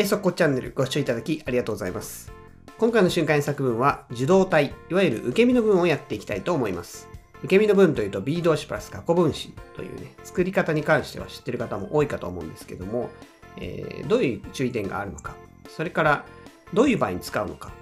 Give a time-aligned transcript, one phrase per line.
[0.00, 2.32] えそこチャンネルご視聴いただきありがとうございます。
[2.78, 7.08] 今回の瞬間作文は受動体、いわゆる受け身の文をやっていきたいと思います。
[7.40, 13.10] 受け身の文というと B 動詞プラス過去分詞というね、作り方に関しては知ってる方も多いかと思うんですけども、
[13.56, 15.34] えーどういう注意点があるのか、
[15.68, 16.24] それから
[16.72, 17.72] どういう場合に使うのか、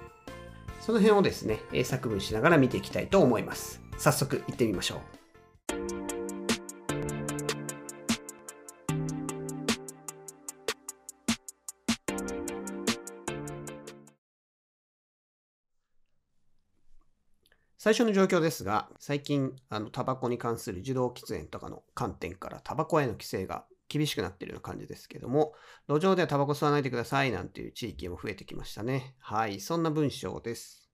[0.81, 3.79] その辺をですね、えー作文しながら見ていきたいと思います。
[3.99, 5.16] 早速行ってみましょう。
[17.77, 25.53] 最初の状況ですが、最近、あの、タバコに関する受動喫煙とかの観点から、タバコへの規制が厳しくなっているような感じですけども、
[25.87, 29.15] 路上ではタバコ吸わないでくださいなんていう地域も増えてきましたね。
[29.19, 30.89] はい、そんな文章です。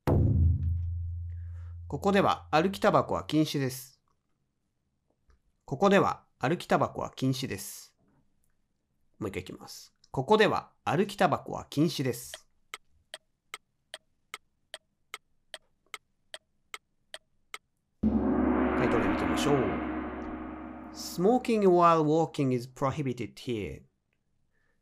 [1.87, 4.01] ここでは歩きタバコは禁止です。
[5.63, 7.95] ここでは歩きタバコは禁止です。
[9.19, 9.93] もう一回いきます。
[10.11, 12.33] ここでは歩きタバコは禁止です。
[18.03, 19.55] 回答で見てみましょう。
[20.93, 23.81] Smoking while walking is prohibited here.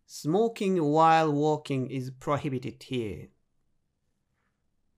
[0.08, 3.30] Smoking while walking is prohibited here.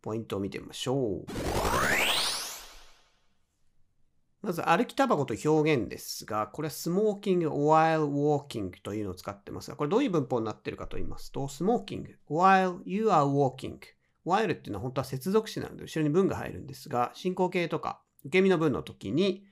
[0.01, 1.25] ポイントを見てみましょう。
[4.41, 13.79] まず、歩きタバコと表現ですが、これは smoking while walking というのを使ってますが、これどういう文法になっているかと言いますと、smoking while you are walking
[14.25, 19.45] while っていうのは本当は接続詞なので後ろに文が入るんですが、進行形とか受け身の文の時に、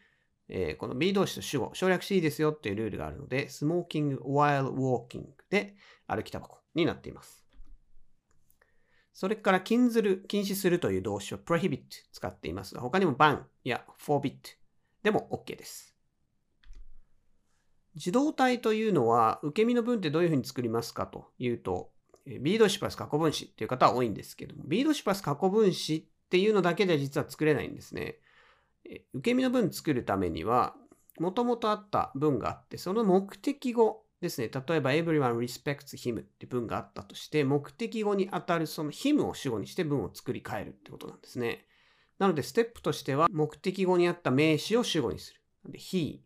[0.51, 5.75] えーこの B 動詞と主語、省略していいですよっていうルールがあるので、smoking while walking で
[6.07, 7.45] 歩きタバコになっています。
[9.13, 14.37] それから禁ずる、禁止するという動詞を prohibit 使っていますが、他にも ban や forbid
[15.03, 15.95] でも OK です。
[17.95, 21.91] 自動体というのは、受け身の文ってどういうふうに作りますかというと、
[22.41, 28.19] B 動詞プラス過去分詞っていう方は多いんですけども、B 動詞プラス過去分詞っていうのだけでは実は作れないんですね。
[29.13, 30.75] 受け身の文作るためには、
[31.19, 34.49] もともとあった文があって、その目的語ですね。
[34.49, 41.65] 例えば、everyone respects him って文があったとして、目的語にあたるその him を主語にして文を作り変えるってことなんですね。
[42.19, 45.71] なので、ステップとしては、目的語にあった名詞を主語にする。
[45.71, 46.21] で he。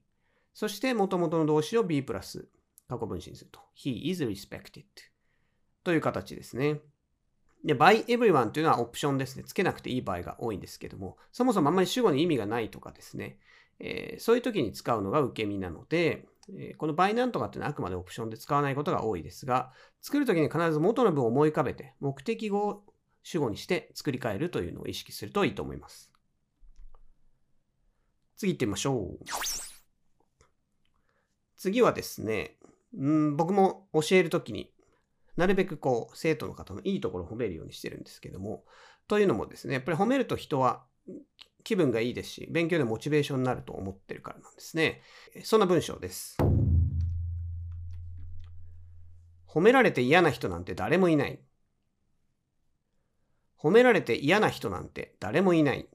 [0.54, 2.48] そして、元々の動詞を b プラス
[2.88, 3.60] 過去分詞にすると。
[3.76, 4.84] he is respected
[5.84, 6.82] という形ですね。
[7.66, 9.44] で、by everyone というのはオプションですね。
[9.44, 13.40] つけなくていい場合が多いんですけども、そもそもあんまり主語に意味がないとかですね、
[13.80, 19.72] えーそういう時に使うのが受け身なので、えーこの by なんとかっていうのはあくまでオプションで使わないことが多いですが、
[20.02, 22.84] 作る時に必ず元の文を思い浮かべて、目的語を
[23.24, 26.12] 主語にして作り変えるというのを意識するといいと思います。
[28.38, 29.26] 次行ってみましょう。
[31.58, 32.58] 次はですね、
[32.96, 34.72] うん僕も教えるときに
[35.38, 38.64] なるべくこう、生徒の方のいいところを褒めるようにしてるんですけども、
[39.08, 40.86] というのもですね、やっぱり褒めると人は
[41.64, 45.02] 気分がいいですし、勉強でモチベーションになると思ってるからなんですね。
[45.44, 46.38] そんな文章です。
[49.48, 51.40] 褒められて嫌な人なんて誰もいない。
[53.58, 55.88] 褒められて嫌な人なんて誰もいない。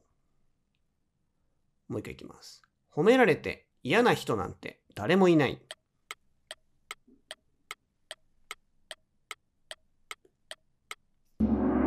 [1.89, 2.63] もう一回いきます。
[2.93, 5.61] 褒められて嫌な人なんて誰もいない。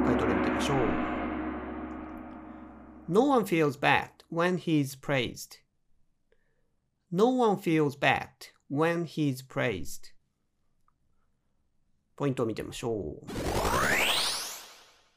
[0.06, 0.78] 回答で見てみましょう。
[3.14, 5.58] No one feels bad when he's praised.
[7.12, 8.30] No one feels bad
[8.72, 10.16] when he's praised.
[12.16, 13.26] ポイントを見てみましょう。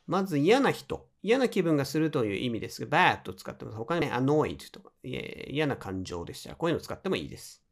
[0.06, 1.08] まず嫌な人。
[1.22, 3.78] 嫌な気分がするという意味ですが、bad と使ってます。
[3.78, 7.64] 他にね、annoyed とか、嫌な感情でしたら、こういうのを使ってもいいです。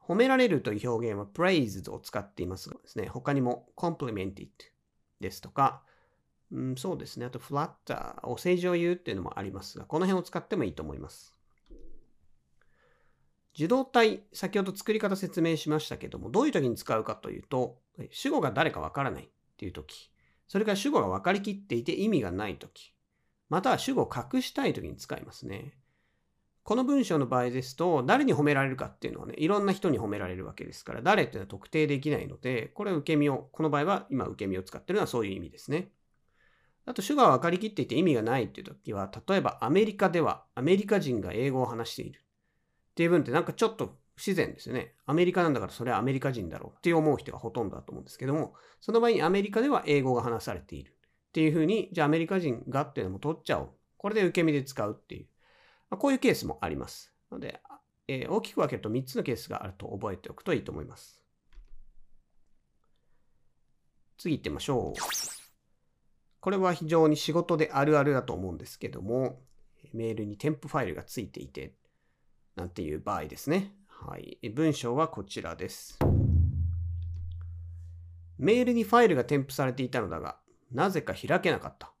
[0.00, 4.48] 褒められるという表現は praised を使っていますがですね、他にも complimented
[5.20, 5.84] ですとか、
[6.52, 11.36] うん、そうですね、あと flatter、お世辞を言うっていうのもありますが、この辺を使ってもいいと思います。
[13.54, 17.78] 受動体、先ほど作り方説明しましたけども、どういう時に使うかというと、
[18.10, 20.10] 主語が誰かわからないっていう時、
[20.48, 22.92] それから主語が分かりきっていて意味がない時、
[23.48, 25.76] または主語を隠したい時に使いますね。
[26.62, 35.90] この文章の場合ですと、誰に褒められるかっていうのはね、いろんな人に褒められるわけですから、誰っていうのは特定できないので、これは受け身を、この場合は今受け身を使ってるのはそういう意味ですね。
[36.86, 42.22] あと、主語が分かりきっていて意味がないっていう時は、例えばアメリカではアメリカ人が英語を話しているっ
[42.94, 44.94] ていう文ってなんかちょっと不自然ですよね。
[45.06, 53.70] アメリカなんだからそれはアメリカ人だろうって思う人がほとんどだと思うんですけども、その場合にアメリカでは英語が話されているっていうふうに、じゃあアメリカ人がっていうのも取っちゃおう。
[53.96, 55.26] これで受け身で使うっていう。
[55.90, 57.12] まあこういうケースもあります。
[57.30, 57.60] ので、
[58.08, 61.24] えー大きく分けると3つのケースがあると覚えておくといいと思います。
[64.18, 65.39] 次行ってみましょう。
[66.40, 69.40] これは非常に仕事であるあるだと思うんですけども、
[69.92, 71.74] メールに添付ファイルがついていて、
[72.56, 73.74] なんていう場合ですね。
[73.88, 74.38] はい。
[74.50, 75.98] 文章はこちらです。
[78.38, 80.38] メールにファイルが添付されていたのだが、
[80.72, 81.92] なぜか開けなかった。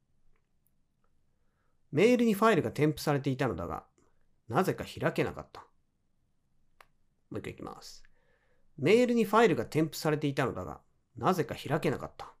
[1.92, 3.84] メールにファイルが添付されていたのだが、
[4.48, 5.60] なぜか開けなかった。
[7.30, 8.02] もう一回いきます。
[8.78, 10.80] メールにファイルが添付されていたのだが、
[11.16, 12.32] なぜか開けなかった。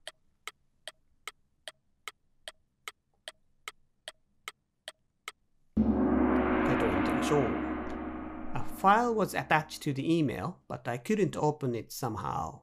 [5.76, 7.42] タイトル見てみましょう。
[8.54, 12.62] A file was attached to the email, but I couldn't open it somehow.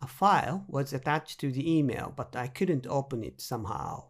[0.00, 4.06] A file was attached to the email, but I couldn't open it somehow.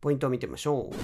[0.00, 0.96] ポイントを見てみましょう。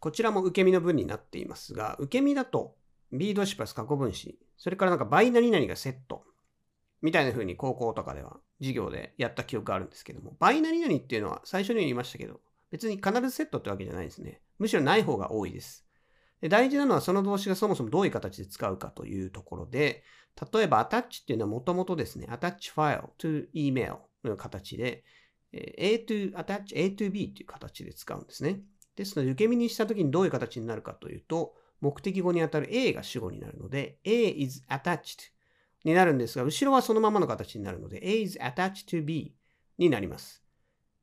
[0.00, 2.76] こちらも受け身の文になっていますが、受け身だと
[3.10, 6.24] B 動詞プラス過去分詞、それからなんか倍何々がセット
[7.00, 12.40] みたいな風に高校とかでは授業でやった記憶があるんですけども、倍何々っていうのは最初に言いましたけど、
[12.70, 14.42] 別に必ずセットってわけじゃないですね。
[14.58, 15.87] むしろない方が多いです。
[16.40, 20.04] で大事なのはその動詞がそもそもどういう形で使うかというところで、
[20.52, 25.04] 例えば attach っていうのはもともとですね、attach file to email の形で、
[25.52, 28.60] A to attach A to B っていう形で使うんですね。
[28.94, 35.30] ですので、受け身にしたときにどういう形になるかというと、目的語にあたる A が主語になるので、A is attached
[35.84, 39.34] になるんですが、後ろはそのままの形になるので、A is attached to B
[39.78, 40.42] になります。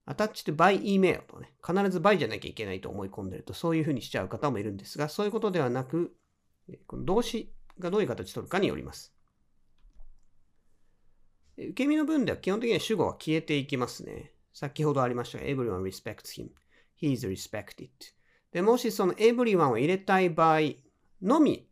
[0.07, 6.16] Attached by email とね、必ず by じゃなきゃいけないと思い込んでると、そういうふうにしちゃう方もいるんですが、そういうことではなく、
[6.88, 9.13] この動詞がどういう形取るかによります。
[11.57, 14.34] 受け身の文では基本的には主語は消えていきますね。
[14.54, 16.50] 先ほどありましたが、everyone respects him.
[17.01, 17.90] He is respected.
[18.51, 20.60] で、もしその everyone を入れたい場合
[21.22, 21.68] のみ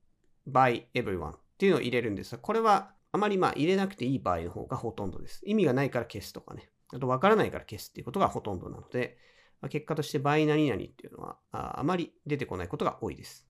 [0.48, 5.42] by everyone っていうのを入れるんですが、これはあまりまあ入れなくていい場合の方がほとんどです。
[5.46, 6.70] 意味がないから消すとかね。
[6.94, 9.18] あと分からないから消すっていうことがほとんどなので、
[9.70, 13.48] 結果として by 何々っていうのはああまり出てこないことが多いです。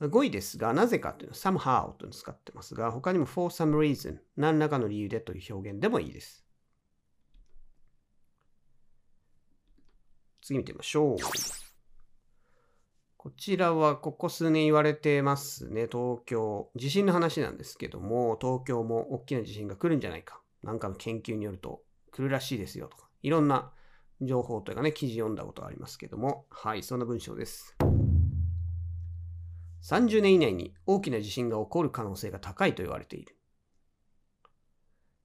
[0.00, 6.44] 5位ですが、なぜかというのは somehow というのを使ってますが、他にも for some reason 何らかの理由でという表現でもいいです。
[10.42, 11.16] 次見てみましょう。
[13.16, 15.88] こちらはここ数年言われてますね。
[15.90, 16.70] 東京。
[16.76, 20.40] 地震の話なんですけども、東京も大きな地震が来るんじゃないか。
[20.66, 23.08] なんかの研究によると来るらしいですよとか。
[23.22, 23.72] いろんな
[24.20, 26.46] 情報というかね、記事読んだことがありますけども。
[26.50, 27.76] はい、そんな文章です。
[29.82, 33.36] 30年以内に大きな地震が起こる可能性が高いと言われている。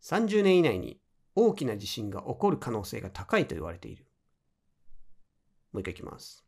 [0.03, 1.01] 30年以内に
[1.35, 4.05] 大きな地震が起こる可能性が高いと言われている。
[5.71, 6.45] もう一回いきます。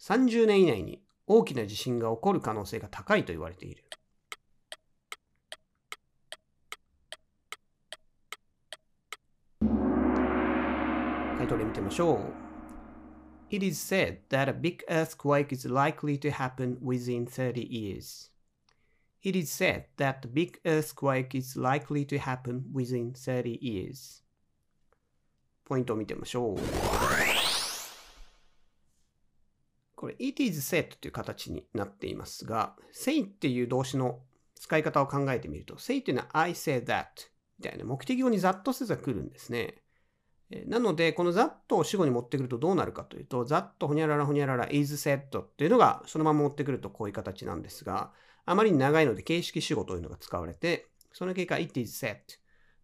[0.00, 3.84] 30年以内に大きな地震が起こる可能性が高いと言われている。
[11.48, 12.20] 回答例見てみましょう。
[13.50, 18.30] It is said that a big earthquake is likely to happen within 30 years.
[19.22, 24.22] It is said that a big earthquake is likely to happen within 30 years.
[25.64, 26.58] ポイントを見てみましょう。
[29.96, 34.20] これ it is said という形になっていますが、say っていう動詞の
[34.54, 37.06] 使い方を考えてみると、say っていうのは I say that
[37.58, 39.76] みたいな目的語にざっとせず来るんですね。
[40.66, 48.12] なので、このざっとを主語に持ってくるとどうなるかというと、ざっとほにゃららほにゃらら is said っていうのがそのまま持ってくるとこういう形なんですが、
[48.46, 52.16] あまりに長いので形式主語というのが使われて、その結果 it is said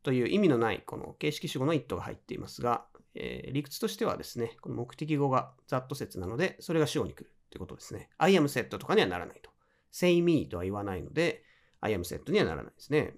[0.02, 8.10] という意味のないこの形式主語の it が入っていますが、えー、理屈としてはですね、この目的語がざっと説なので、それが主語に来るということですね。
[8.18, 9.50] I am set とかにはならないと。
[9.90, 11.44] say me とは言わないので、
[11.80, 13.14] I am set にはならないですね。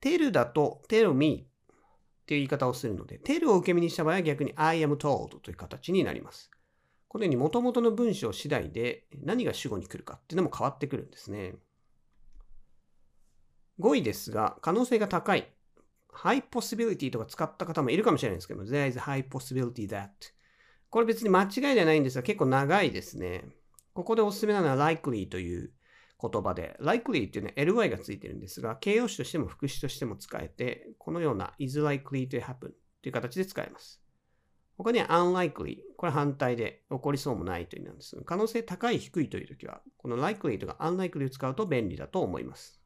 [0.00, 1.48] tell だと tell me
[2.26, 6.50] っていう言い方をするので、tell を受け身にした場合は逆に I am told という形になります。
[7.06, 11.54] このように元々の文章次第で何が主語に来るかっていうのも変わってくるんですね。
[13.78, 15.46] 5位ですが、可能性が高い
[16.12, 20.08] high possibility とか使った方もいるかもしれないですけども、there is a high possibility that
[20.90, 23.44] これ別に間違いではないんですが結構長いですね。
[23.92, 25.70] ここでおすすめなのは likely という
[26.20, 34.02] 言葉で、likely っていうのは ly がついてるんですが、形容詞としても副詞としても使えて、このような is likely to happen という形で使えます。
[34.78, 42.80] 他には unlikely、これ反対で起こりそうもないという意味なんですが、可能性高い低いという時は、この likely とか unlikely を使うと便利だと思います。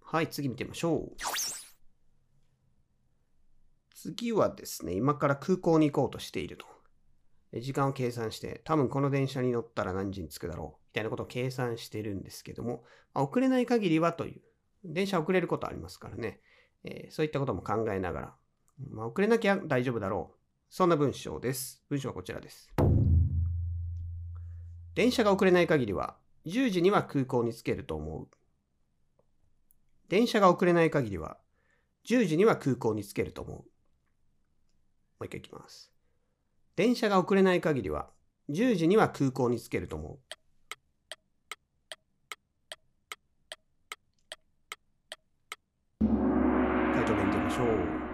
[0.00, 1.16] はい、次見てみましょう。
[3.94, 6.73] 次はですね、今から空港に行こうとしていると。
[7.60, 14.40] 時間を計算して、多分この電車に乗ったら何時に着くだろう、みたいなことを計算してるんですけども、あ遅れない限りはという、
[14.84, 16.40] 電車遅れることありますからね、
[16.84, 18.34] えーそういったことも考えながら、
[18.90, 20.38] まあ、遅れなきゃ大丈夫だろう。
[20.68, 21.84] そんな文章です。
[21.88, 22.72] 文章はこちらです。
[24.94, 28.28] 電車が遅れない限りは、10時には空港に着けると思う。
[30.08, 31.38] 電車が遅れない限りは、
[32.06, 33.56] 10時には空港に着けると思う。
[33.56, 33.64] も
[35.20, 35.93] う一回いきます。
[36.76, 38.10] 電車が遅れない限りは、
[38.50, 40.18] 10時には空港に着けると思う。
[46.00, 48.04] 回答で見てみましょう。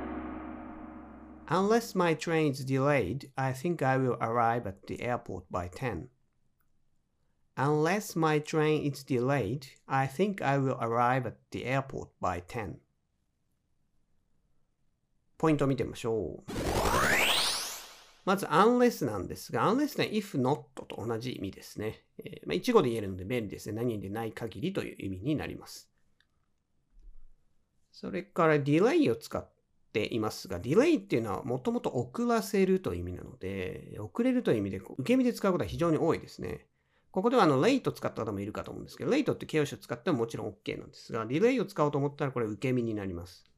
[1.48, 6.08] Unless my train is delayed, I think I will arrive at the airport by 10.
[7.56, 12.76] Unless my train is delayed, I think I will arrive at the airport by 10.
[15.38, 16.69] ポイントを見てみましょう。
[18.24, 22.04] まず、unless なんですが、unless は if not と同じ意味ですね。
[22.18, 23.76] えーまあ、一語で言えるので便利ですね。
[23.76, 25.90] 何でない限りという意味になります。
[27.92, 29.46] それから delay を使っ
[29.92, 36.66] ていますが、delay っていうのはもともと遅らせるという意味なので、遅れるという意味で受け身で使うことは非常に多いですね。
[37.10, 43.49] ここではあの late 使った方もいるかと思うんですけど、late って形容詞を使ってももちろん OK なんですが、delay を使おうと思ったらこれ受け身になります。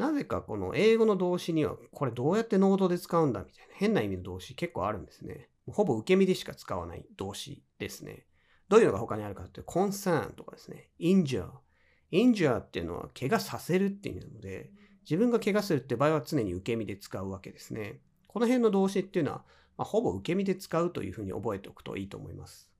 [0.00, 5.50] なぜかこの英語の動詞にはこれどうやってノードで使うんだみたいな変な意味の動詞結構あるんですね。
[5.70, 8.24] ほぼ受け身でしか使わない動詞ですね。
[8.70, 11.50] どういうのが他にあるかというと、concern とかですね、injure。
[12.12, 14.70] injure っていうのは怪我させるっていう意味なので、
[15.02, 18.00] 自分が怪我するって場合は常に受け身で使うわけですね。
[18.26, 19.44] この辺の動詞っていうのは、
[19.76, 22.70] ま、ほぼ受け身で使うというふうに覚えておくといいと思います。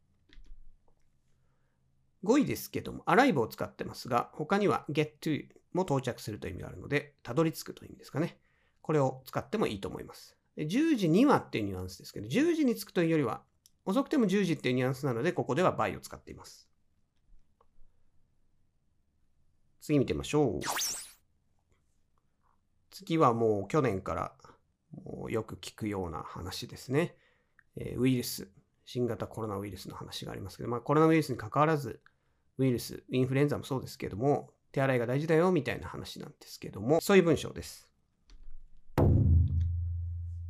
[2.25, 8.39] 5位ですけども、arrive を使ってますが、他には get to も到着するという意味があるので、たどり着くという意味ですかね。
[8.83, 10.37] これを使ってもいいと思います。
[10.57, 13.43] 10時にはっていうニュアンスですけど、10時に着くというよりは、
[13.85, 16.69] 遅くても10時っていうニュアンスなので、ここでは by を使っています。
[19.81, 20.61] 次見てみましょう。
[22.91, 24.33] 次はもう去年から
[24.93, 27.17] もうよく聞くような話ですね。
[27.77, 28.49] えウイルス、
[28.85, 32.01] 新型コロナウイルスの話がありますけど、まあ、コロナウイルスに関わらず、
[32.59, 37.91] ウイルス、インフルエンザもそうですけども、手洗いが大事だよみたいな話なんですけども、そういう文章です。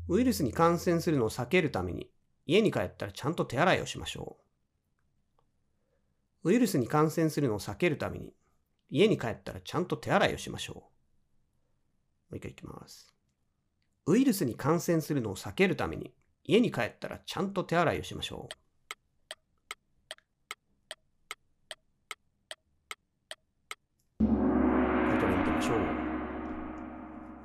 [0.08, 2.10] ウイルスに感染するのを避けるために、
[2.44, 4.38] 家に帰ったらちゃんと手洗いをしましょ
[6.42, 6.50] う。
[6.50, 8.34] ウイルスに感染するのを避けるために、
[8.88, 10.76] 家に帰ったらちゃんと手洗いをしましょう。
[10.76, 10.84] も
[12.32, 13.14] う一回いきます。
[14.06, 16.12] ウイルスに感染するのを避けるために、
[16.44, 18.69] 家に帰ったらちゃんと手洗いをしましょう。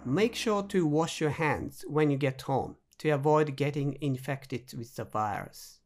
[0.08, 4.96] Make sure to wash your hands when you get home to avoid getting infected with
[4.96, 5.82] the virus.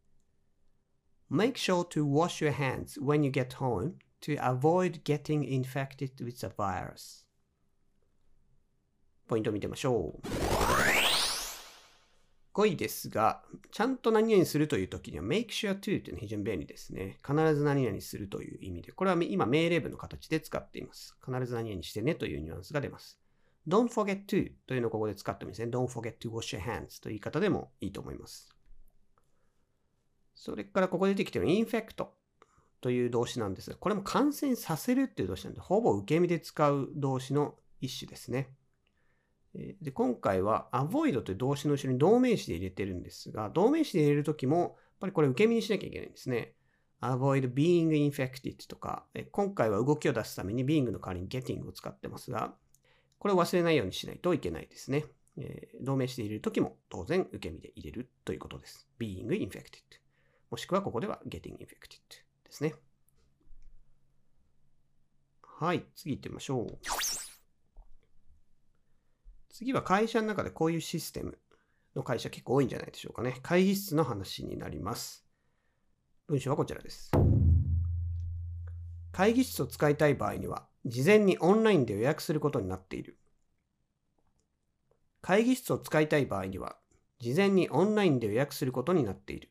[1.29, 6.41] Make sure to wash your hands when you get home to avoid getting infected with
[6.41, 7.25] the virus.
[9.29, 10.27] ポイントを見てみましょう。
[12.53, 17.19] 5位ですが、ちゃんと何々するという時には make sure to というのは非常に便利ですね。
[17.25, 21.15] 必ず何々するという意味で、これは今命令文の形で使っています。
[21.25, 23.17] 必ず何々してねというニュアンスが出ます。
[23.67, 25.71] Don't forget to というのをここで使ってもいいですね。
[25.71, 28.49] don't forget to wash your hands という言い方でもいいと思います。
[30.35, 32.07] それからここで出てきている infect
[32.81, 38.49] という動詞なんですが、これも感染させるっていう動詞なんで、ほぼ受け身で使う動詞の一種ですね。
[39.81, 46.53] で今回は avoid という動詞の後ろに動名詞で入れてるんですが、動名詞で入れるときも、やっぱりこれ受け身にしなきゃいけないんですね。
[47.01, 52.55] avoid being infected とか、今回は動きを出すために being の代わりに getting を使ってますが、
[53.19, 55.05] これを忘れないようにしないといけないですね。
[55.37, 58.87] えー動名詞で入れるときも当然受け身で入れるということです。
[58.99, 59.83] being infected。
[60.49, 62.01] もしくはここでは getting infected
[62.43, 62.73] ですね。
[65.41, 66.77] はい、次行ってみましょう。
[69.49, 71.37] 次は会社の中でこういうシステム
[71.95, 73.39] の会社結構多いんじゃないでしょうかね。
[73.41, 75.25] 会議室の話になります。
[76.27, 77.11] 文章はこちらです。
[79.11, 83.17] 会議室を使いたい場合には、事前にオンラインで予約することになっている。
[85.21, 86.77] 会議室を使いたい場合には、
[87.19, 89.49] 事前にオンラインで予約することになっている。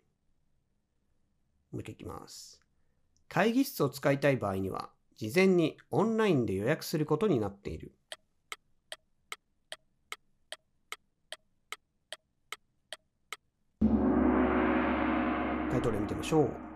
[1.70, 2.62] もう一回いきます。
[3.28, 7.92] 会議室を使いたい場合には、事前にオンラインで予約することになっている。
[15.70, 16.67] 回答例見てみましょう。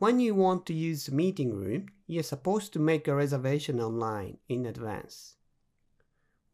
[0.00, 4.38] When you want to use the meeting room, you're supposed to make a reservation online
[4.48, 5.36] in advance.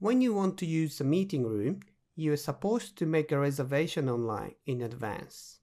[0.00, 1.78] When you want to use the meeting room,
[2.16, 5.60] you're supposed to make a reservation online in advance.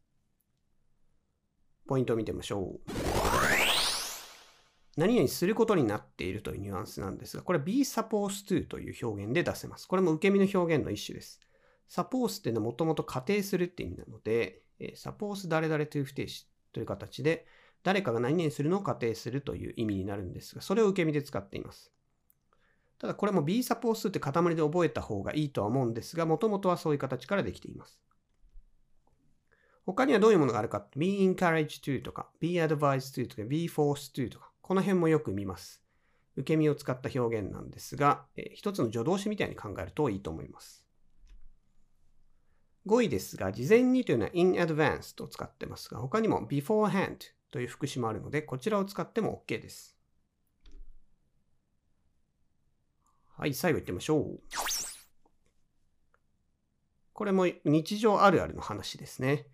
[1.86, 2.92] ポイントを見てみましょう。
[4.96, 9.90] 何々することになっているというニュアンスなんですが、これ be supposed to という表現で出せます。
[9.90, 11.42] これも受け身の表現の一種です。
[11.90, 14.62] suppose っていうのはもともと仮定するって意味なので、
[14.96, 17.46] suppose 誰々という不定詞という形で、
[17.84, 21.92] 誰かが何々するのを仮定するという意味になるんですが、それを受け身で使っています。
[22.98, 28.00] ただこれも be supposed って塊で覚えた方がいいとは思うんですが、もともとはそういう形からできています。
[29.86, 35.84] 他にはどういうものがあるか？Be encouraged to とか be advised to とか be forced to とか、この辺もよく見ます。
[36.38, 40.83] 受け身を使った表現なんですが、え一つの助動詞みたいに考えるといいと思います。
[42.86, 47.18] 5位ですが、事前にというのは in advance と使ってますが、他にも beforehand
[47.52, 49.98] という副詞もあるので、こちらを使っても OK です。
[53.38, 54.40] はい、最後行ってみましょう。
[57.14, 59.48] これも日常あるあるの話ですね。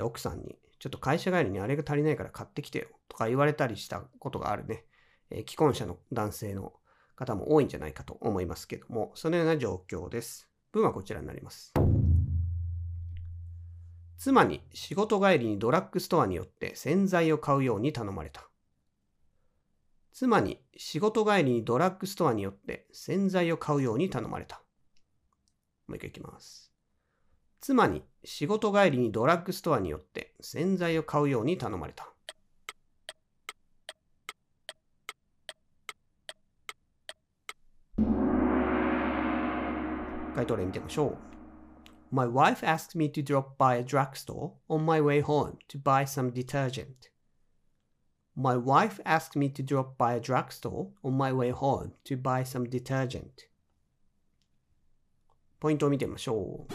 [0.00, 4.84] 奥さんに、ちょっと会社帰りにあれが足りないから買ってきてよとか言われたりしたことがあるね。
[5.30, 6.74] 既婚者の男性の
[7.16, 10.48] 方も多いんじゃないかと思いますけども、そのような状況です。
[10.72, 11.72] 文はこちらになります。
[14.18, 18.48] 妻に仕事帰りにドラッグストアによって洗剤を買うように頼まれた。
[20.12, 24.60] 妻に仕事帰りにドラッグストアによって洗剤を買うように頼まれた。
[25.86, 26.72] もう一回いきます。
[27.60, 32.12] 妻に仕事帰りにドラッグストアによって洗剤を買うように頼まれた。
[40.34, 41.37] 回答例見てみましょう。
[42.10, 46.30] My wife asked me to drop by a drugstore on my way home to buy some
[46.30, 47.10] detergent.
[48.34, 52.44] My wife asked me to drop by a drugstore on my way home to buy
[52.44, 53.48] some detergent.
[55.60, 56.72] ポイントを見てみましょう。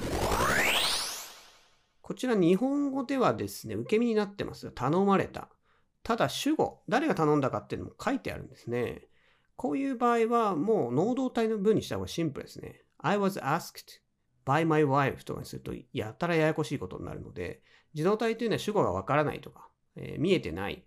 [2.02, 5.50] こちら日本語ではですね、受け身になってますが、頼まれた。
[6.04, 9.08] ただ主語、誰が頼んだかっていうのも書いてあるんですね。
[9.56, 12.82] こういう場合はもう能動体の文にした方がシンプルですね。
[13.00, 14.03] I was asked
[14.46, 17.62] by my wife とかにするとやたらややこしいことになるので、
[17.94, 20.84] 自動体というのは主語がわからないとか、えー、見えてない、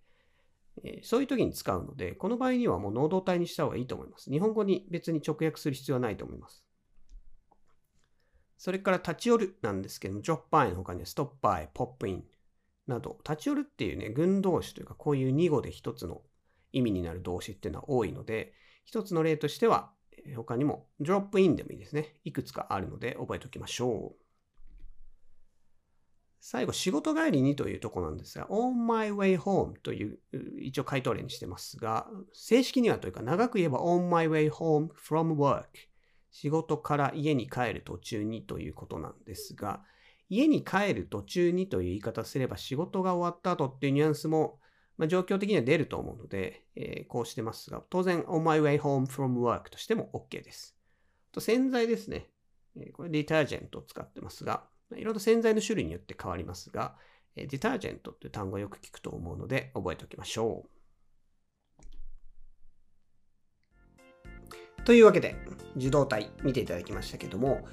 [0.85, 4.31] えー、そういう時に使うので、この場合にはもう能動体にした方がいいと思います。
[4.31, 6.65] 日本語に別に直訳する必要はないと思います。
[8.59, 12.25] それから立ち寄るなんですけども、drop by の他には stop by, pop in
[12.87, 16.23] など、立ち寄るっていうね、群動詞というか、こういう2語で一つの
[16.73, 19.93] 意味になる動詞っていうのは多いので、一つの例としては、
[20.35, 22.17] 他にも drop in でもいいですね。
[22.25, 24.27] いくつかあるので覚えておきましょう。
[26.41, 30.19] 最後、仕事帰りにというとこなんですが、on my way home という
[30.61, 35.65] 一応回答例にしてますが、正式にはというか長く言えば on my way home from work
[36.31, 39.83] 仕事から家に帰る途中にということなんですが、
[40.29, 44.61] 家に帰る途中にという言い方すれば仕事が終わった後っていうニュアンスも
[44.99, 50.77] まあ、状況的には出ると思うので、えー、こうしてますが、当然、on my way home from work としても OK です。
[51.33, 52.31] と洗剤ですね。
[52.93, 56.97] これ、ディタージェントを使ってますが、いろいろ洗剤の種類によって変わりますが、
[57.35, 60.77] ディタージェントという単語をよく聞くと思うので、覚えておきましょう。
[64.85, 65.35] というわけで、
[65.77, 67.67] 受動体見ていただきましたけども、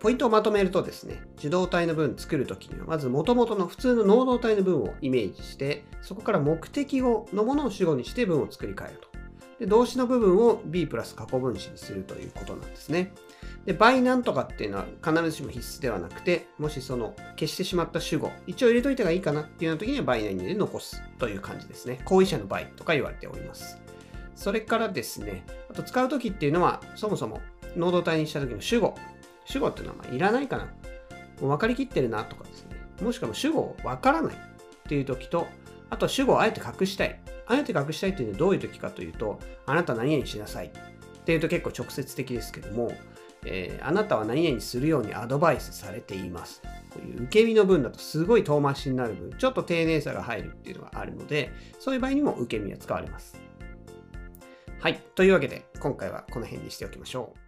[0.00, 9.08] ポイントをまとめるとですね、受動体の文作るときには、まず元々の普通の能動体の文をイメージして、そこから目的語のものを主語にして文を作り変えると。
[9.60, 13.12] で動詞の部分を B プラス過去分詞にするということなんですね。
[13.64, 22.00] で、倍なんとかっていうのは必ずしも必須ではなくて、もしその消してしまった主語、一応入れといた方がいいかなっていうような時には倍内で残すという感じですね。
[22.04, 23.78] 行為者の倍とか言われております。
[24.34, 27.40] それからですね、あと使う時っていうのは、そもそも
[27.76, 28.94] 能動体にした時の主語、
[29.46, 30.64] 主語っていうのはいらないかな。
[30.64, 30.70] も
[31.42, 32.76] う分かりきってるなとかですね。
[33.02, 34.38] もしくは主語分からないっ
[34.88, 35.46] ていう時と、
[35.90, 37.20] あと主語をあえて隠したい。
[37.46, 40.70] あえて隠したいっていうのはどういう時かというと、あなた何々しなさいっ
[41.24, 42.90] ていうと結構直接的ですけども、
[43.44, 46.62] えー、あなたは何々するようにアドバイスされています。
[46.90, 53.40] こういう受け身の文だとすごい遠回しになる分、ちょっと丁寧さが入るっていうのがあるので、そういう場合にも受け身は使われます。
[54.80, 55.00] はい。
[55.14, 57.45] というわけで、今回はこの辺にしておきましょう。